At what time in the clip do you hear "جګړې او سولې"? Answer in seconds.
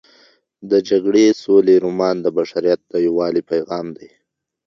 0.89-1.75